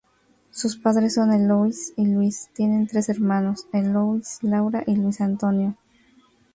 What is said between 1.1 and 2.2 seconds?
son Eloisa y